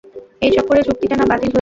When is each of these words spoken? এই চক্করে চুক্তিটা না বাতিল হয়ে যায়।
এই 0.41 0.51
চক্করে 0.51 0.81
চুক্তিটা 0.83 1.15
না 1.15 1.25
বাতিল 1.25 1.29
হয়ে 1.31 1.39
যায়। 1.39 1.49